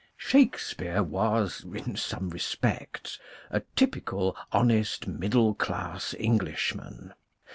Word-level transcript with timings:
Shakespeare 0.17 1.03
was 1.03 1.63
in 1.63 1.95
some 1.95 2.29
respects 2.29 3.19
a 3.51 3.59
typical 3.75 4.35
honest 4.51 5.05
middle 5.05 5.53
class 5.53 6.15
Englishman. 6.15 7.13